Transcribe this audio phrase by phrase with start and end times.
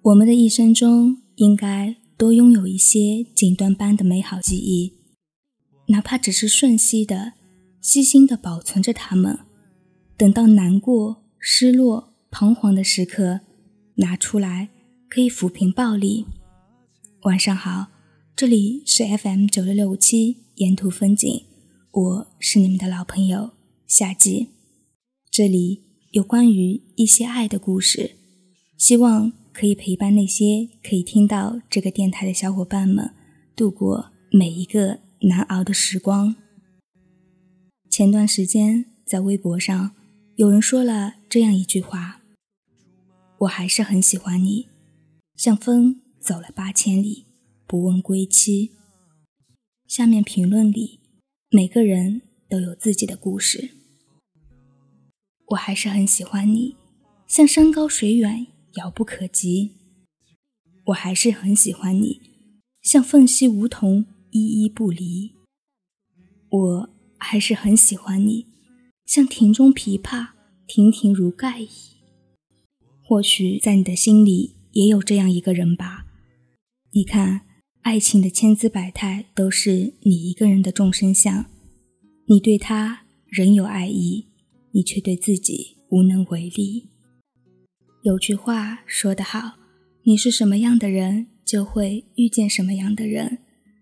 [0.00, 4.94] 我们的一生中，应该都拥有一些锦缎般的美好记忆，
[5.88, 7.32] 哪怕只是瞬息的、
[7.80, 9.40] 细心的保存着它们，
[10.16, 13.40] 等到难过、失落、彷徨的时刻，
[13.96, 14.68] 拿出来
[15.10, 16.26] 可以抚平暴力。
[17.22, 17.88] 晚上好，
[18.36, 21.42] 这里是 FM 九六六五七沿途风景，
[21.90, 23.50] 我是你们的老朋友
[23.88, 24.46] 夏季，
[25.28, 28.12] 这里有关于一些爱的故事，
[28.76, 29.32] 希望。
[29.58, 33.12] 可以陪伴那些可以听到这个电台的小伙伴们
[33.56, 36.36] 度过每一个难熬的时光。
[37.90, 39.96] 前段时间在微博上
[40.36, 42.20] 有人说了这样一句话
[43.38, 44.68] ：“我还是很喜欢你，
[45.34, 47.26] 像风走了八千里，
[47.66, 48.70] 不问归期。”
[49.88, 51.00] 下面评论里
[51.50, 53.70] 每个人都有自己的故事。
[55.46, 56.76] 我还是很喜欢你，
[57.26, 58.46] 像山高水远。
[58.78, 59.72] 遥不可及，
[60.86, 62.20] 我还是很喜欢你，
[62.80, 65.32] 像凤兮梧桐，依依不离。
[66.48, 68.46] 我还是很喜欢你，
[69.04, 70.28] 像庭中琵琶，
[70.66, 71.68] 亭亭如盖矣。
[73.02, 76.06] 或许在你的心里也有这样一个人吧？
[76.92, 77.42] 你看，
[77.82, 81.46] 爱情的千姿百态，都是你一个人的众生相。
[82.28, 84.26] 你对他仍有爱意，
[84.72, 86.90] 你却对自己无能为力。
[88.02, 89.54] 有句话说得好，
[90.04, 93.38] 你是什么样的人，就会遇见什么样的人。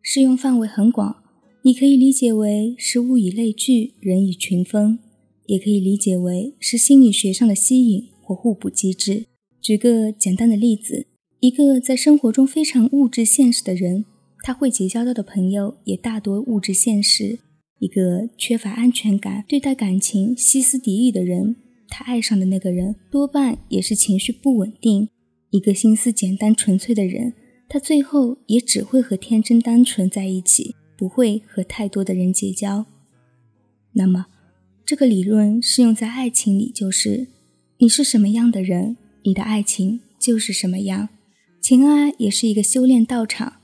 [0.00, 1.22] 适用范围很广，
[1.62, 4.98] 你可以理解为是物以类聚，人以群分，
[5.44, 9.26] 也可以理解为是心理学上的吸引或互补机制。
[9.60, 11.06] 举个简单的例子，
[11.40, 14.06] 一个在生活中非常物质现实的人，
[14.42, 17.40] 他会结交到的朋友也大多物质现实；
[17.78, 21.56] 一个缺乏安全感、对待感情歇斯底里的人。
[21.88, 25.08] 他爱上的那个人多半也是情绪不稳定。
[25.50, 27.32] 一个心思简单纯粹的人，
[27.68, 32.84] 他最后也只会和天真单纯在一起，不会和太多的人结交。
[33.92, 34.26] 那么，
[34.84, 37.28] 这个理论适用在爱情里，就是
[37.78, 41.08] 你是什么样的人，你的爱情就是什么样。
[41.60, 43.54] 情爱也是一个修炼道场，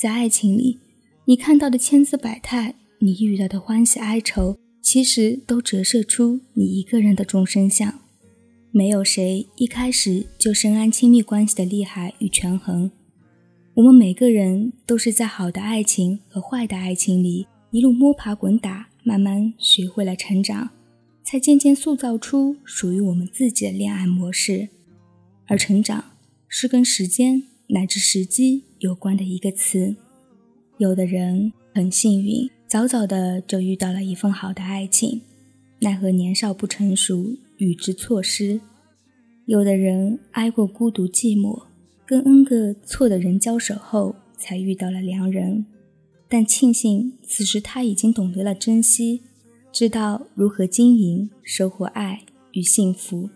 [0.00, 0.78] 在爱情里，
[1.24, 4.56] 你看到的千姿百态，你遇到的欢喜哀愁。
[4.82, 8.00] 其实都折射出你一个人的众生相，
[8.72, 12.90] 没有谁一开始就深谙亲密关系的厉害与权衡。
[13.74, 20.70] 我们每个人都是在好的爱情和坏的爱情里一路摸爬滚打，慢慢学会了成长，
[21.22, 24.68] 才渐渐塑造出属于我们自己的恋爱模式。
[25.46, 26.04] 而成长
[26.48, 29.94] 是跟时间乃至时机有关的一个词。
[30.78, 32.50] 有的人很幸运。
[32.72, 35.20] 早早的就遇到了一份好的爱情，
[35.80, 38.62] 奈何年少不成熟，与之错失。
[39.44, 41.64] 有的人挨过孤独寂寞，
[42.06, 45.66] 跟 N 个错的人交手后，才遇到了良人。
[46.30, 49.20] 但庆幸此时他已经懂得了珍惜，
[49.70, 52.22] 知道如何经营，收获爱
[52.52, 53.28] 与幸福。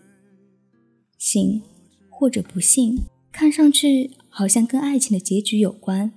[1.19, 1.61] 幸
[2.09, 6.11] 或者不幸，看上去好像跟爱情的结局有关，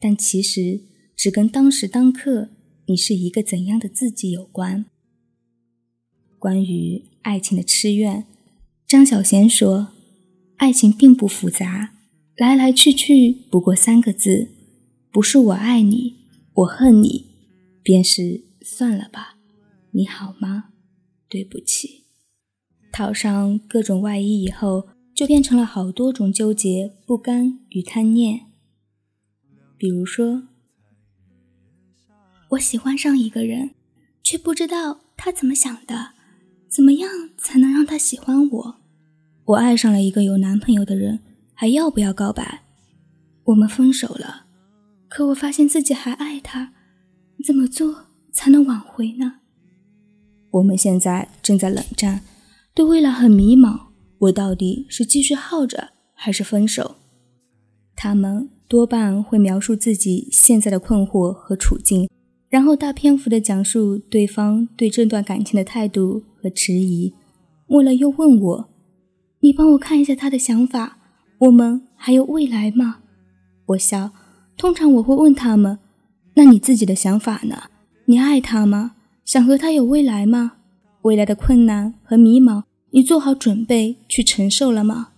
[0.00, 0.87] 但其实。
[1.18, 2.50] 只跟当时当刻
[2.86, 4.86] 你是一个怎样的自己有关。
[6.38, 8.24] 关于爱情的痴怨，
[8.86, 9.88] 张小娴说
[10.58, 11.92] ：“爱情并不复杂，
[12.36, 14.50] 来来去去不过三个字，
[15.10, 16.18] 不是我爱你，
[16.54, 17.26] 我恨你，
[17.82, 19.38] 便是算了吧。
[19.90, 20.66] 你好吗？
[21.28, 22.04] 对不起。
[22.92, 28.42] 套上各种外衣以后，就变成了好多种纠结、不甘与贪念。
[29.76, 30.44] 比如说。”
[32.50, 33.72] 我喜欢上一个人，
[34.22, 36.12] 却不知道他怎么想的，
[36.66, 38.76] 怎么样才能让他喜欢我？
[39.44, 41.20] 我爱上了一个有男朋友的人，
[41.52, 42.62] 还要不要告白？
[43.44, 44.46] 我们分手了，
[45.08, 46.72] 可我发现自己还爱他，
[47.44, 49.40] 怎么做才能挽回呢？
[50.52, 52.22] 我们现在正在冷战，
[52.72, 53.88] 对未来很迷茫，
[54.20, 56.96] 我到底是继续耗着还是分手？
[57.94, 62.08] 他们多半会描述自己现在的困惑和处境。
[62.48, 67.12] 然后大篇幅的讲述对方对这段感情的态度和迟疑，
[67.66, 68.68] 末了又问我
[69.40, 70.96] ：“你帮我看一下他的想法，
[71.40, 73.00] 我们还有未来吗？”
[73.66, 74.12] 我笑，
[74.56, 75.78] 通常我会问他们
[76.34, 77.64] ：“那你自己的想法呢？
[78.06, 78.92] 你爱他吗？
[79.26, 80.52] 想和他有未来吗？
[81.02, 82.62] 未来的困难和迷茫，
[82.92, 85.08] 你做好准备去承受了吗？”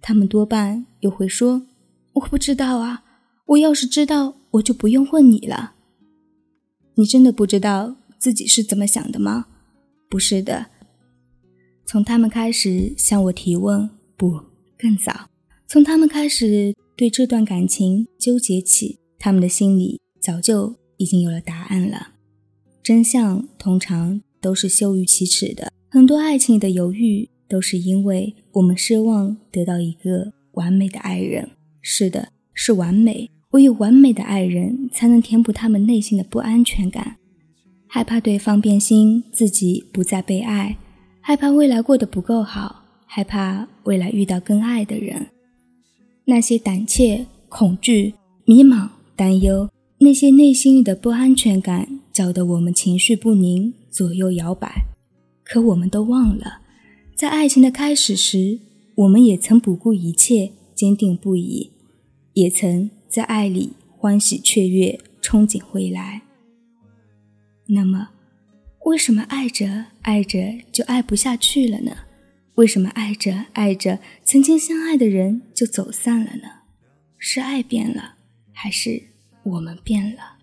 [0.00, 1.62] 他们多半又会说
[2.14, 3.02] ：“我不知道啊，
[3.46, 5.74] 我要是知道，我就不用问你了。”
[6.98, 9.46] 你真的不知道自己是怎么想的吗？
[10.10, 10.66] 不是的，
[11.86, 14.40] 从他们开始向我提问，不，
[14.76, 15.30] 更早，
[15.68, 22.14] 从他们开始对这段感情纠结起，他们的心里早就已经有了答案了。
[22.82, 31.48] 真相通常都是羞于启齿的，很多爱情的犹豫，都是因为我们奢望得到一个完美的爱人。
[31.80, 33.30] 是的，是完美。
[33.52, 37.16] 唯有完美的爱人，才能填补他们内心的不安全感，
[37.86, 40.76] 害怕对方变心，自己不再被爱，
[41.22, 45.28] 害怕未来过得不够好，害怕未来遇到更爱的人。
[46.26, 48.12] 那些胆怯、恐惧、
[48.44, 49.70] 迷茫、担忧，
[50.00, 54.84] 那些内心里的不安全感，搅得我们情绪不宁，左右摇摆。
[55.42, 56.60] 可我们都忘了，
[57.16, 58.58] 在爱情的开始时，
[58.96, 61.70] 我们也曾不顾一切，坚定不移，
[62.34, 62.90] 也曾。
[63.08, 66.22] 在爱里欢喜雀跃，憧憬未来。
[67.68, 68.10] 那么，
[68.84, 70.38] 为什么爱着爱着
[70.70, 71.96] 就爱不下去了呢？
[72.56, 76.48] 为什么爱着爱着，曾经相爱的人就走散了呢？
[77.16, 78.16] 是爱变了，
[78.52, 79.02] 还是
[79.42, 80.38] 我们变了？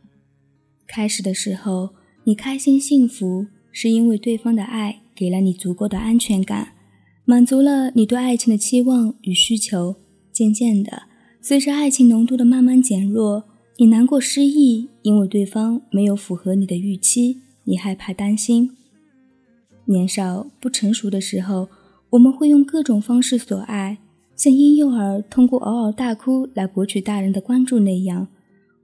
[0.88, 6.73] 开始的时候，你开心幸福，是因为对方的爱给了你足够的安全感，
[7.25, 9.97] 满足了你对爱情的期望与需求。
[10.31, 11.03] 渐渐的。
[11.47, 13.44] 随着爱情浓度的慢慢减弱，
[13.77, 18.71] 你难过失意，因为对方没有符合你的预期，你害怕担心。
[19.86, 21.69] 年少不成熟的时候，
[22.09, 24.00] 我们会用各种方式索爱，
[24.36, 28.27] 像婴幼儿通过嗷嗷大哭来博取大人的关注那样，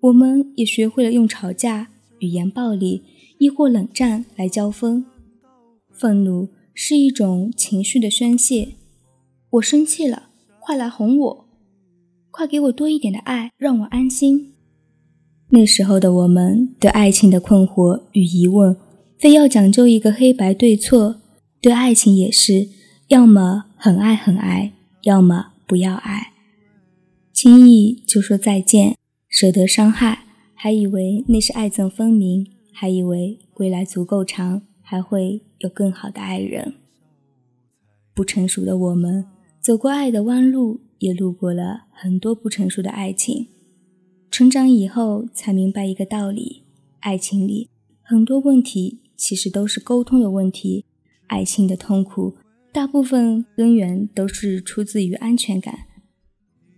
[0.01, 1.87] 我们也学会了用吵架、
[2.19, 3.01] 语言暴力，
[3.39, 5.03] 亦或冷战来交锋。
[5.91, 8.73] 愤怒是一种情绪的宣泄，
[9.53, 10.29] 我生气了，
[10.59, 11.50] 快来哄我。
[12.31, 14.53] 快给我多一点的爱，让我安心。
[15.49, 18.75] 那时候的我们，对爱情的困惑与疑问，
[19.17, 21.15] 非要讲究一个黑白对错；
[21.61, 22.69] 对爱情也是，
[23.09, 24.71] 要么很爱很爱，
[25.03, 26.31] 要么不要爱。
[27.33, 28.95] 轻易就说再见，
[29.27, 30.19] 舍得伤害，
[30.53, 36.75] 还以为那是爱憎分明，还以为未来足够长，还会有更好的爱人。
[38.15, 39.25] 不成熟的我们，
[39.59, 40.79] 走过爱的弯路。
[41.01, 43.47] 也路过了很多不成熟的爱情，
[44.29, 46.63] 成长以后才明白一个道理：
[46.99, 47.69] 爱情里
[48.03, 50.85] 很多问题其实都是沟通的问题。
[51.25, 52.37] 爱情的痛苦
[52.71, 55.87] 大部分根源都是出自于安全感。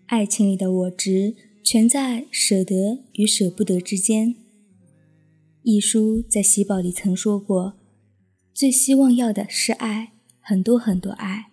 [0.06, 4.36] 爱情里的我执全在舍得与舍不得之间。
[5.64, 7.74] 一书在《喜宝》里曾说过
[8.56, 11.52] ：“最希望要的是爱，很多很多爱。”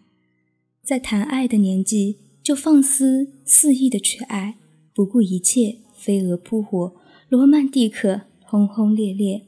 [0.84, 2.29] 在谈爱的年纪。
[2.50, 4.56] 就放肆肆意的去爱，
[4.92, 6.96] 不顾一切，飞蛾扑火，
[7.28, 9.46] 罗曼蒂克，轰轰烈烈。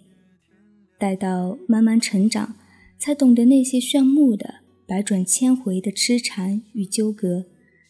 [1.00, 2.54] 待到慢慢成长，
[3.00, 7.46] 才懂得那些炫目的、百转千回的痴缠与纠葛，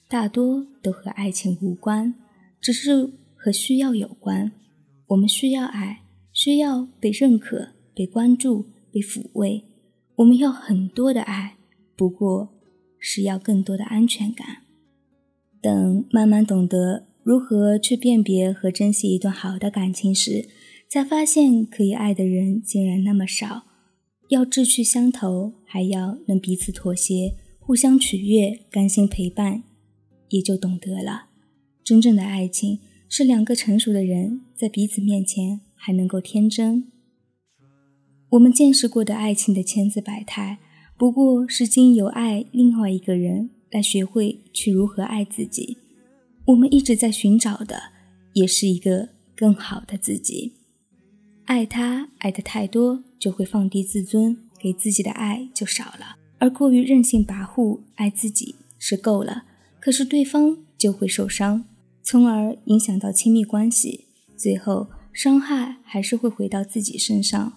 [0.09, 2.15] 大多都和爱情无关，
[2.59, 4.53] 只是和需要有关。
[5.09, 9.63] 我们需要爱，需要被认可、被关注、被抚慰。
[10.15, 11.59] 我们要很多的爱，
[11.95, 12.49] 不过
[12.99, 14.63] 是要更多的安全感。
[15.63, 20.49] 等慢慢懂得如何去辨别和珍惜一段好的感情时，
[20.89, 23.63] 才发现可以爱的人竟然那么少。
[24.29, 29.63] 要志趣相投，还要能彼此妥协、互相取悦、甘心陪伴，
[30.31, 31.27] 也就懂得了，
[31.85, 36.89] 真正的爱情是两个成熟的人在彼此面前还能够天真。
[38.31, 40.59] 我们见识过的爱情的千姿百态，
[40.99, 43.51] 不过是经由爱另外一个人。
[43.73, 45.79] 来学会去如何爱自己，
[46.45, 47.83] 我们一直在寻找的，
[48.35, 50.53] 也是一个更好的自己。
[51.47, 59.45] 爱他爱的太多，就会放低自尊，给自己的爱就少了；而过于任性跋扈，爱自己是够了，
[59.81, 61.65] 可是对方就会受伤，
[62.03, 64.05] 从而影响到亲密关系，
[64.37, 67.55] 最后伤害还是会回到自己身上。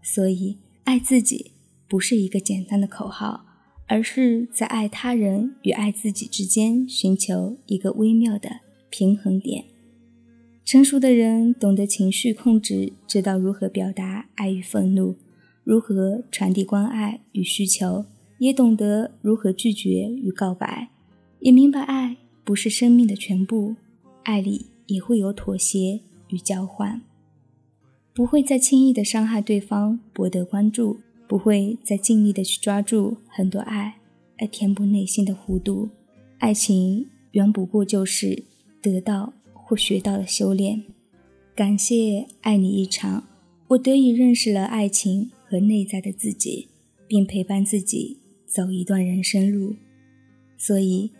[0.00, 1.50] 所以，爱自己
[1.88, 3.44] 不是一个简单的口号。
[3.88, 9.64] 而是在爱他人与爱自己之间寻求一个微妙的平衡点。
[10.64, 15.16] 成熟的人懂得情绪控制，知道如何表达爱与愤怒，
[15.64, 18.04] 如何传递关爱与需求，
[18.38, 20.90] 也懂得如何拒绝与告白，
[21.40, 23.76] 也明白爱不是生命的全部，
[24.24, 27.00] 爱里也会有妥协与交换，
[28.12, 31.00] 不会再轻易的伤害对方，博得关注。
[31.28, 33.98] 不会再尽力的去抓住很多爱，
[34.38, 35.90] 来填补内心的弧度。
[36.38, 38.44] 爱情远不过就是
[38.80, 40.82] 得到或学到的修炼。
[41.54, 43.24] 感谢爱你一场，
[43.68, 46.68] 我得以认识了爱情和内在的自己，
[47.06, 49.74] 并陪伴自己走一段人生路。
[50.56, 51.10] 所以，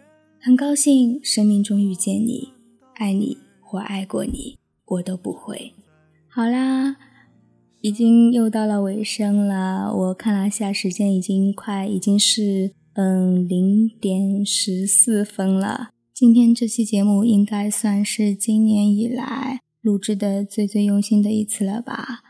[0.41, 2.53] 很高兴生命中遇见你，
[2.95, 5.73] 爱你或爱过你，我都不会。
[6.29, 6.97] 好啦，
[7.81, 9.95] 已经又到了尾声了。
[9.95, 15.91] 我看了下时间，已经快已经是嗯零点十四分了。
[16.13, 22.21] 今天这期节目应该算是今年以来录制的最最用心的一次了吧。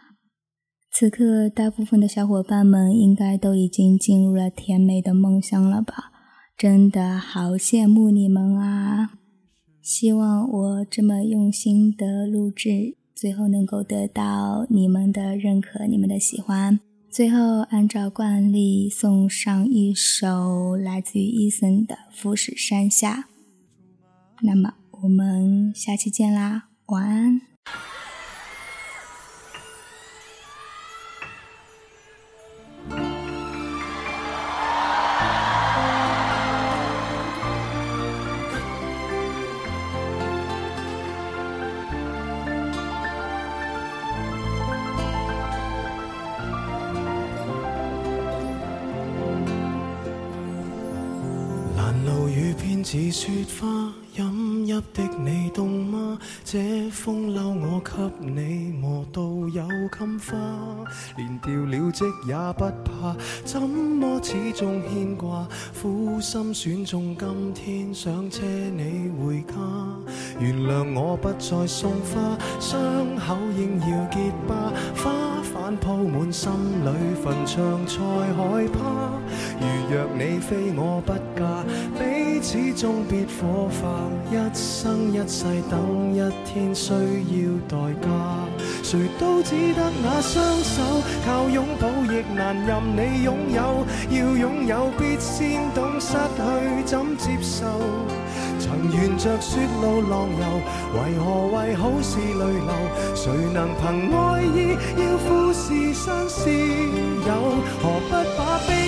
[0.91, 6.13] 此刻，大部分的小伙伴们应该都已经进入了甜美的梦乡了吧？
[6.57, 9.13] 真的好羡慕你们啊！
[9.81, 16.79] 希望我这么用心的录制，最后能够得到你们的认可、你们的喜欢。
[17.11, 23.15] 最后，按照惯例送上一首来自于伊森的《富士山下》。
[24.41, 27.41] 那么我们下期见啦，晚安。
[52.85, 56.19] 似雪花，饮泣的你冻吗？
[56.45, 60.37] 这风褸我给你磨到有襟花，
[61.17, 65.47] 连掉了职也不怕，怎么始终牵挂？
[65.81, 69.55] 苦心选中今天想车你回家，
[70.41, 72.81] 原谅我不再送花，伤
[73.17, 75.13] 口应要结疤，花
[75.55, 76.51] 瓣铺满心
[76.85, 76.91] 里，
[77.23, 79.11] 坟场才害怕。
[79.61, 81.58] 如若你非我不嫁，
[82.39, 88.09] 彼此终必火化，一生一世等一天需要代价。
[88.85, 93.85] 谁都只得那双手，靠拥抱亦难任你拥有。
[94.11, 97.67] 要拥有必先懂失去怎接受。
[98.61, 100.63] 曾沿着雪路浪游，
[100.95, 102.71] 为何为好事泪流？
[103.17, 107.31] 谁能凭爱意要富士山私有？
[107.83, 108.88] 何不把悲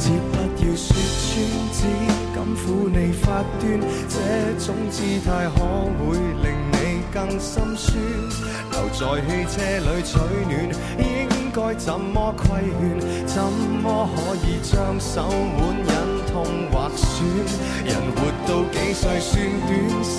[0.00, 1.36] 情人节不要说穿，
[1.76, 1.78] 只
[2.34, 3.62] 敢抚你发端，
[4.08, 4.16] 这
[4.64, 5.60] 种姿态可
[6.00, 6.74] 会令你
[7.12, 7.92] 更心酸？
[8.72, 10.16] 留在汽车里取
[10.48, 10.52] 暖，
[10.98, 12.48] 应该怎么规
[12.80, 13.26] 劝？
[13.26, 15.92] 怎么可以将手腕忍
[16.32, 16.32] 痛
[16.72, 17.28] 划损？
[17.84, 19.36] 人活到几岁算
[19.68, 19.70] 短？
[20.02, 20.16] 失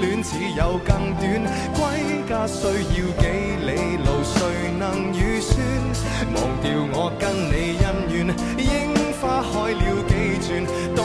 [0.00, 1.26] 恋只有更短。
[1.74, 3.26] 归家需要几
[3.66, 4.06] 里路？
[4.22, 4.36] 谁
[4.78, 5.56] 能预算？
[6.34, 8.16] 忘掉我跟你恩怨，
[8.58, 10.12] 樱花开了几
[10.46, 10.48] 转？
[10.94, 11.00] 东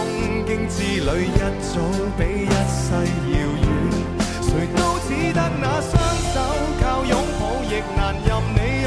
[0.46, 1.74] 京之旅一早
[2.18, 2.84] 比一世
[3.32, 3.66] 遥远。
[4.42, 5.92] 谁都只得那双
[6.34, 6.36] 手，
[6.82, 8.81] 靠拥抱亦难任你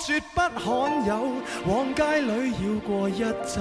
[0.00, 1.30] 绝不罕有，
[1.66, 3.60] 往街里绕过一周，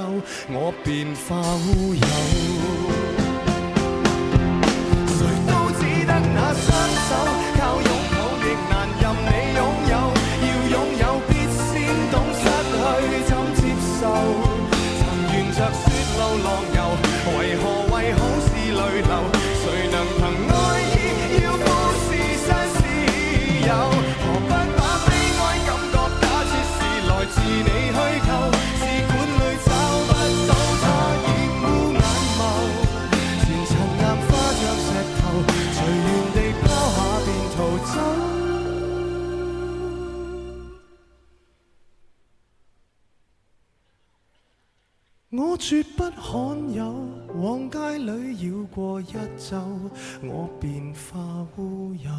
[0.50, 1.36] 我便化
[1.68, 2.02] 乌有。
[5.06, 6.66] 谁都只得那双
[7.08, 7.12] 手，
[46.18, 46.94] 罕有，
[47.36, 49.58] 往街里绕过一周，
[50.24, 51.20] 我便化
[51.58, 52.10] 乌有。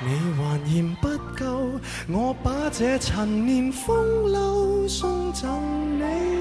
[0.00, 6.38] 你还嫌不够，我把这陈年风流送赠你。